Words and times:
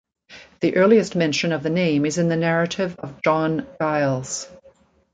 The 0.61 0.77
earliest 0.77 1.15
mention 1.15 1.51
of 1.51 1.61
the 1.61 1.69
name 1.69 2.07
is 2.07 2.17
in 2.17 2.27
the 2.27 2.35
narrative 2.35 2.95
of 2.97 3.21
John 3.21 3.67
Gyles. 3.79 4.47